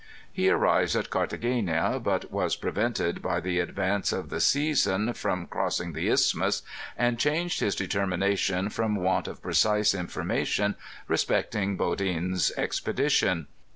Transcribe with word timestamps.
He 0.33 0.49
arrives 0.49 0.95
at 0.95 1.11
Car 1.11 1.27
thagena, 1.27 2.01
but 2.01 2.31
was 2.31 2.55
prevented 2.55 3.21
by 3.21 3.39
the 3.39 3.59
advance 3.59 4.11
of 4.11 4.31
the 4.31 4.39
season 4.39 5.13
from 5.13 5.45
crossing 5.45 5.93
the 5.93 6.09
Isthmus, 6.09 6.63
and 6.97 7.19
changed 7.19 7.59
his 7.59 7.75
determination 7.75 8.69
from 8.71 8.95
want 8.95 9.27
of 9.27 9.43
precise 9.43 9.93
information 9.93 10.73
respecting 11.07 11.77
Baudin's 11.77 12.49
expedition. 12.57 13.45